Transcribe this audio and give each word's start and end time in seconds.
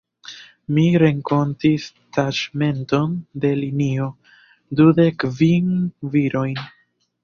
Mi 0.77 0.85
renkontis 1.03 1.85
taĉmenton 2.19 3.15
de 3.45 3.55
linio: 3.63 4.11
dudek 4.83 5.23
kvin 5.29 5.75
virojn. 6.19 6.63